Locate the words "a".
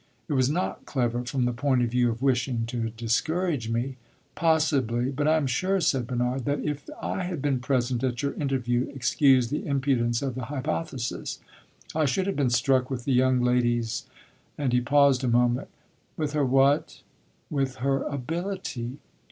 15.23-15.27